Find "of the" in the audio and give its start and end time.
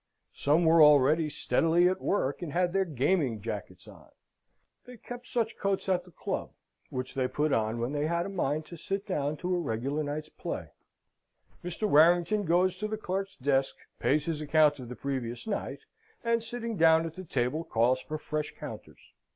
14.79-14.95